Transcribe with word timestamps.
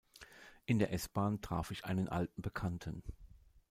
In 0.65 0.79
der 0.79 0.91
S-Bahn 0.93 1.41
traf 1.43 1.69
ich 1.69 1.85
einen 1.85 2.09
alten 2.09 2.41
Bekannten. 2.41 3.03